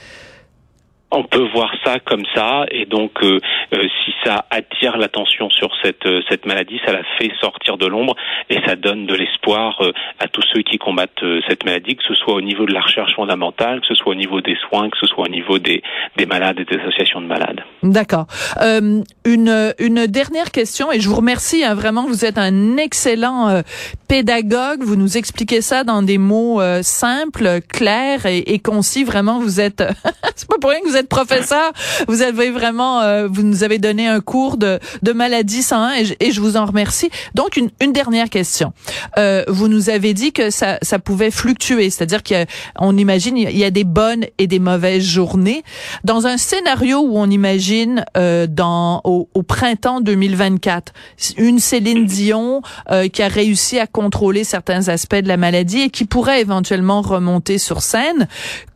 On 1.13 1.23
peut 1.23 1.47
voir 1.55 1.73
ça 1.85 2.01
comme 2.01 2.25
ça, 2.35 2.67
et 2.69 2.85
donc 2.85 3.23
euh, 3.23 3.39
euh, 3.73 3.83
si 4.05 4.13
ça 4.25 4.45
attire 4.51 4.97
l'attention 4.97 5.49
sur 5.51 5.71
cette 5.81 6.05
euh, 6.05 6.21
cette 6.29 6.47
maladie, 6.47 6.81
ça 6.85 6.93
la 6.93 7.05
fait 7.17 7.31
sortir 7.41 7.77
de 7.77 7.87
l'ombre 7.87 8.17
et 8.51 8.59
ça 8.67 8.75
donne 8.75 9.07
de 9.07 9.15
l'espoir 9.15 9.81
à 10.19 10.27
tous 10.27 10.43
ceux 10.53 10.63
qui 10.63 10.79
combattent 10.79 11.23
cette 11.49 11.65
maladie, 11.65 11.95
que 11.95 12.03
ce 12.03 12.15
soit 12.15 12.35
au 12.35 12.41
niveau 12.41 12.67
de 12.67 12.73
la 12.73 12.81
recherche 12.81 13.15
fondamentale, 13.15 13.81
que 13.83 13.87
ce 13.87 13.95
soit 13.95 14.13
au 14.13 14.15
niveau 14.17 14.41
des 14.41 14.57
soins, 14.69 14.91
que 14.91 14.99
ce 14.99 15.07
soit 15.07 15.27
au 15.27 15.29
niveau 15.29 15.61
des 15.61 15.81
des 16.17 16.27
malades 16.27 16.59
et 16.59 16.65
des 16.65 16.81
associations 16.81 17.21
de 17.21 17.27
malades. 17.27 17.61
D'accord. 17.85 18.27
une 18.61 19.75
une 19.79 20.07
dernière 20.09 20.51
question 20.51 20.91
et 20.91 20.99
je 20.99 21.09
vous 21.09 21.17
remercie 21.17 21.63
hein, 21.65 21.75
vraiment. 21.75 22.07
Vous 22.07 22.25
êtes 22.25 22.39
un 22.39 22.79
excellent 22.79 23.63
pédagogue. 24.09 24.83
Vous 24.83 24.97
nous 24.97 25.17
expliquez 25.17 25.61
ça 25.61 25.85
dans 25.85 26.03
des 26.03 26.19
mots 26.19 26.61
simples, 26.83 27.61
clairs 27.73 28.27
et, 28.27 28.39
et, 28.39 28.59
concis. 28.59 29.05
Vraiment, 29.05 29.39
vous 29.39 29.61
êtes. 29.61 29.85
c'est 30.35 30.49
pas 30.49 30.57
pour 30.61 30.71
rien 30.71 30.81
que 30.81 30.89
vous 30.89 30.96
êtes 30.97 31.09
professeur, 31.09 31.73
vous 32.09 32.23
avez 32.23 32.51
vraiment, 32.51 33.01
euh, 33.03 33.29
vous 33.31 33.43
nous 33.43 33.65
avez 33.65 33.79
donné 33.79 34.07
un 34.07 34.21
cours 34.21 34.57
de, 34.57 34.79
de 35.03 35.13
maladie 35.13 35.63
101 35.63 35.93
et, 35.95 36.05
je, 36.05 36.15
et 36.21 36.31
je 36.33 36.41
vous 36.41 36.57
en 36.57 36.67
remercie. 36.67 37.11
Donc 37.35 37.57
une, 37.57 37.71
une 37.81 37.93
dernière 37.93 38.31
question. 38.31 38.73
Euh, 39.19 39.45
vous 39.49 39.69
nous 39.69 39.91
avez 39.91 40.15
dit 40.15 40.33
que 40.33 40.51
ça, 40.51 40.79
ça 40.83 40.99
pouvait 40.99 41.31
fluctuer, 41.31 41.91
c'est-à-dire 41.91 42.23
qu'on 42.23 42.97
imagine 42.97 43.37
il 43.37 43.57
y 43.57 43.65
a 43.65 43.71
des 43.71 43.85
bonnes 43.85 44.25
et 44.39 44.47
des 44.47 44.59
mauvaises 44.59 45.05
journées. 45.05 45.63
Dans 46.05 46.27
un 46.27 46.37
scénario 46.37 47.01
où 47.01 47.17
on 47.17 47.31
imagine 47.31 48.05
euh, 48.17 48.47
dans 48.47 49.01
au, 49.05 49.29
au, 49.35 49.43
printemps 49.43 50.01
2024 50.01 50.93
une 51.39 51.59
Céline 51.59 52.05
Dion 52.05 52.63
euh, 52.91 53.09
qui 53.09 53.23
a 53.23 53.29
réussi 53.29 53.79
à 53.79 53.87
contrôler 53.87 54.45
certains 54.45 54.89
aspects 54.89 55.17
de 55.17 55.29
la 55.29 55.37
maladie 55.37 55.83
et 55.83 55.91
qui 55.91 56.05
pourrait 56.05 56.41
éventuellement 56.41 57.01
remonter 57.03 57.59
sur 57.59 57.83
scène, 57.83 58.29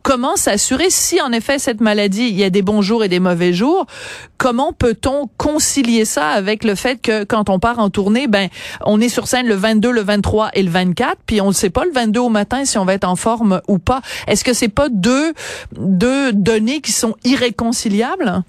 comment 0.03 0.35
s'assurer 0.35 0.89
si 0.89 1.21
en 1.21 1.31
effet 1.31 1.59
cette 1.59 1.81
maladie, 1.81 2.27
il 2.27 2.35
y 2.35 2.43
a 2.43 2.49
des 2.49 2.61
bons 2.61 2.81
jours 2.81 3.03
et 3.03 3.07
des 3.07 3.19
mauvais 3.19 3.53
jours, 3.53 3.85
comment 4.37 4.73
peut-on 4.73 5.29
concilier 5.37 6.05
ça 6.05 6.29
avec 6.29 6.63
le 6.63 6.75
fait 6.75 7.01
que 7.01 7.23
quand 7.23 7.49
on 7.49 7.59
part 7.59 7.79
en 7.79 7.89
tournée, 7.89 8.27
ben 8.27 8.49
on 8.85 8.99
est 9.01 9.09
sur 9.09 9.27
scène 9.27 9.47
le 9.47 9.55
22, 9.55 9.91
le 9.91 10.01
23 10.01 10.51
et 10.53 10.63
le 10.63 10.69
24, 10.69 11.17
puis 11.25 11.41
on 11.41 11.47
ne 11.47 11.53
sait 11.53 11.69
pas 11.69 11.85
le 11.85 11.91
22 11.91 12.19
au 12.19 12.29
matin 12.29 12.65
si 12.65 12.77
on 12.77 12.85
va 12.85 12.93
être 12.93 13.07
en 13.07 13.15
forme 13.15 13.61
ou 13.67 13.77
pas? 13.79 14.01
Est-ce 14.27 14.43
que 14.43 14.53
c'est 14.53 14.73
pas 14.73 14.89
deux 14.89 15.33
deux 15.73 16.33
données 16.33 16.81
qui 16.81 16.91
sont 16.91 17.15
irréconciliables? 17.23 18.43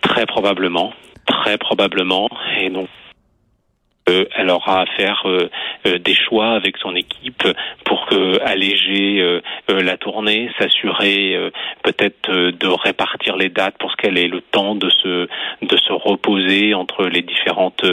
Très 0.00 0.26
probablement, 0.26 0.92
très 1.26 1.58
probablement, 1.58 2.28
et 2.60 2.70
donc 2.70 2.88
euh, 4.08 4.26
elle 4.36 4.50
aura 4.50 4.82
à 4.82 4.86
faire 4.86 5.22
euh, 5.24 5.48
euh, 5.86 5.98
des 5.98 6.14
choix 6.14 6.50
avec 6.50 6.76
son 6.76 6.94
équipe 6.94 7.44
pour 7.84 8.04
alléger 8.44 9.40
la 9.68 9.96
tournée, 9.96 10.50
s'assurer 10.58 11.36
peut-être 11.82 12.30
de 12.30 12.66
répartir 12.68 13.36
les 13.36 13.48
dates 13.48 13.76
pour 13.78 13.96
qu'elle 13.96 14.18
ait 14.18 14.28
le 14.28 14.40
temps 14.40 14.74
de 14.74 14.88
se 14.90 15.26
de 15.62 15.76
se 15.76 15.92
reposer 15.92 16.74
entre 16.74 17.06
les 17.06 17.22
différentes 17.22 17.84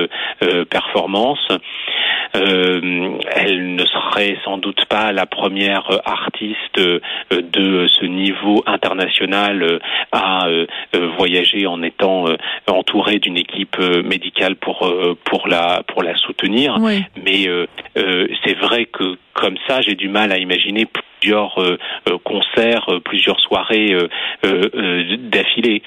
performances. 0.70 1.48
Elle 2.34 3.76
ne 3.76 3.86
serait 3.86 4.38
sans 4.44 4.58
doute 4.58 4.86
pas 4.86 5.12
la 5.12 5.26
première 5.26 5.90
artiste 6.06 6.80
de 6.80 7.88
ce 7.88 8.06
niveau 8.06 8.64
international 8.66 9.80
à 10.12 10.48
voyager 11.18 11.68
en 11.68 11.84
étant 11.84 12.26
entourée 12.68 13.20
d'une 13.20 13.38
équipe 13.38 13.78
médicale 13.80 14.56
pour 14.56 14.90
pour 15.26 15.48
la 15.48 15.84
pour 15.88 16.04
la 16.04 16.16
soutenir. 16.16 16.78
Mais 17.24 17.48
euh, 17.48 17.66
euh, 17.98 18.28
c'est 18.44 18.58
vrai 18.58 18.86
que 18.86 19.18
comme 19.34 19.58
ça, 19.68 19.82
j'ai 19.82 19.96
du 19.96 20.10
mal 20.10 20.32
à 20.32 20.38
imaginer 20.38 20.86
plusieurs 21.22 21.58
euh, 21.62 21.78
concerts, 22.24 22.88
plusieurs 23.06 23.40
soirées 23.40 23.96
d'affilée. 24.44 25.82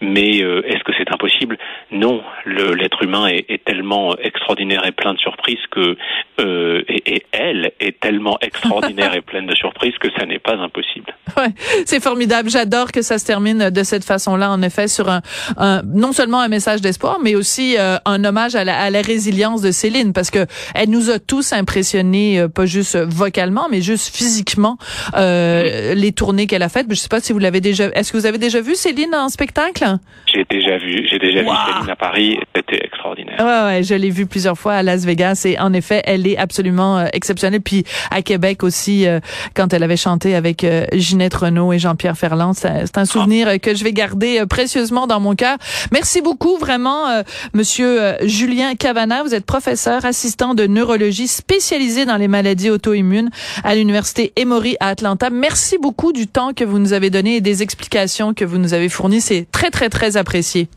mais 0.00 0.38
est-ce 0.38 0.84
que 0.84 0.92
c'est 0.96 1.12
impossible? 1.12 1.58
Non. 1.90 2.22
L'être 2.46 3.02
humain 3.02 3.26
est, 3.26 3.44
est, 3.48 3.64
tellement 3.64 4.16
extraordinaire 4.18 4.86
et 4.86 4.92
plein 4.92 5.14
de 5.14 5.18
surprises 5.18 5.58
que 5.70 5.96
et, 6.38 7.14
et, 7.14 7.22
elle 7.32 7.72
est 7.80 8.00
tellement 8.00 8.38
extraordinaire 8.40 9.14
et 9.14 9.20
pleine 9.32 9.46
de 9.46 9.54
surprises 9.54 9.94
que 10.00 10.08
ça 10.18 10.26
n'est 10.26 10.38
pas 10.38 10.56
impossible. 10.56 11.14
Ouais, 11.36 11.48
c'est 11.84 12.02
formidable. 12.02 12.48
J'adore 12.48 12.92
que 12.92 13.02
ça 13.02 13.18
se 13.18 13.26
termine 13.26 13.70
de 13.70 13.82
cette 13.82 14.04
façon-là. 14.04 14.50
En 14.50 14.62
effet, 14.62 14.88
sur 14.88 15.08
un, 15.08 15.20
un 15.56 15.82
non 15.82 16.12
seulement 16.12 16.40
un 16.40 16.48
message 16.48 16.80
d'espoir, 16.80 17.18
mais 17.22 17.34
aussi 17.34 17.76
un 17.78 18.24
hommage 18.24 18.54
à 18.54 18.64
la, 18.64 18.78
à 18.78 18.90
la 18.90 19.02
résilience 19.02 19.60
de 19.62 19.70
Céline 19.70 20.12
parce 20.12 20.30
que 20.30 20.46
elle 20.74 20.90
nous 20.90 21.10
a 21.10 21.18
tous 21.18 21.52
impressionnés, 21.52 22.40
euh, 22.40 22.48
pas 22.48 22.66
juste 22.66 22.96
vocalement, 22.96 23.68
mais 23.70 23.82
juste 23.82 24.13
physiquement, 24.14 24.78
euh, 25.16 25.94
les 25.94 26.12
tournées 26.12 26.46
qu'elle 26.46 26.62
a 26.62 26.68
faites. 26.68 26.86
Je 26.88 26.94
sais 26.94 27.08
pas 27.08 27.20
si 27.20 27.32
vous 27.32 27.40
l'avez 27.40 27.60
déjà. 27.60 27.86
Est-ce 27.94 28.12
que 28.12 28.16
vous 28.16 28.26
avez 28.26 28.38
déjà 28.38 28.60
vu 28.60 28.76
Céline 28.76 29.14
en 29.14 29.28
spectacle? 29.28 29.84
J'ai 30.32 30.46
déjà 30.48 30.78
vu. 30.78 31.06
J'ai 31.10 31.18
déjà 31.18 31.42
vu 31.42 31.48
Céline 31.48 31.90
à 31.90 31.96
Paris. 31.96 32.38
C'était 32.54 32.84
extraordinaire. 32.84 33.36
Ouais, 33.40 33.64
ouais, 33.66 33.82
je 33.82 33.94
l'ai 33.94 34.10
vu 34.10 34.26
plusieurs 34.26 34.56
fois 34.56 34.74
à 34.74 34.82
Las 34.82 35.04
Vegas 35.04 35.42
et 35.44 35.58
en 35.58 35.72
effet, 35.72 36.02
elle 36.04 36.26
est 36.26 36.36
absolument 36.36 36.98
euh, 36.98 37.06
exceptionnelle. 37.12 37.60
Puis 37.60 37.84
à 38.10 38.22
Québec 38.22 38.62
aussi, 38.62 39.06
euh, 39.06 39.18
quand 39.54 39.72
elle 39.72 39.82
avait 39.82 39.96
chanté 39.96 40.36
avec 40.36 40.64
Ginette 40.92 41.34
Renault 41.34 41.72
et 41.72 41.78
Jean-Pierre 41.78 42.16
Ferland, 42.16 42.54
c'est 42.54 42.96
un 42.96 43.04
souvenir 43.04 43.60
que 43.60 43.74
je 43.74 43.82
vais 43.82 43.92
garder 43.92 44.44
précieusement 44.48 45.06
dans 45.06 45.20
mon 45.20 45.34
cœur. 45.34 45.56
Merci 45.92 46.22
beaucoup, 46.22 46.56
vraiment, 46.56 47.22
Monsieur 47.52 48.14
Julien 48.22 48.74
Cavana. 48.74 49.22
Vous 49.22 49.34
êtes 49.34 49.46
professeur 49.46 50.04
assistant 50.04 50.54
de 50.54 50.66
neurologie 50.66 51.28
spécialisé 51.28 52.04
dans 52.04 52.16
les 52.16 52.28
maladies 52.28 52.70
auto-immunes 52.70 53.30
à 53.62 53.74
l'université 54.04 54.32
Emory 54.36 54.76
à 54.80 54.88
Atlanta. 54.88 55.30
Merci 55.30 55.78
beaucoup 55.78 56.12
du 56.12 56.26
temps 56.26 56.52
que 56.52 56.62
vous 56.62 56.78
nous 56.78 56.92
avez 56.92 57.08
donné 57.08 57.36
et 57.36 57.40
des 57.40 57.62
explications 57.62 58.34
que 58.34 58.44
vous 58.44 58.58
nous 58.58 58.74
avez 58.74 58.90
fournies. 58.90 59.22
C'est 59.22 59.46
très, 59.50 59.70
très, 59.70 59.88
très 59.88 60.18
apprécié. 60.18 60.68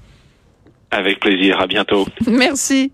Avec 0.92 1.20
plaisir. 1.20 1.60
À 1.60 1.68
bientôt. 1.68 2.08
Merci. 2.28 2.92